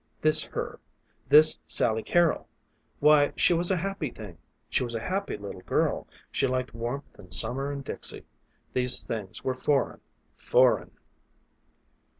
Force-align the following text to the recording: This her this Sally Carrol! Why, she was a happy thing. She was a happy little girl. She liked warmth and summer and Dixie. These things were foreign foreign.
This 0.19 0.43
her 0.45 0.79
this 1.29 1.59
Sally 1.67 2.01
Carrol! 2.01 2.47
Why, 2.99 3.33
she 3.35 3.53
was 3.53 3.69
a 3.69 3.77
happy 3.77 4.09
thing. 4.09 4.39
She 4.67 4.83
was 4.83 4.95
a 4.95 4.99
happy 4.99 5.37
little 5.37 5.61
girl. 5.61 6.07
She 6.31 6.47
liked 6.47 6.73
warmth 6.73 7.19
and 7.19 7.31
summer 7.31 7.71
and 7.71 7.83
Dixie. 7.83 8.25
These 8.73 9.03
things 9.05 9.43
were 9.43 9.53
foreign 9.53 10.01
foreign. 10.35 10.89